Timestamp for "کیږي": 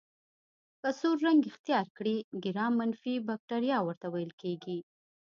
4.41-4.77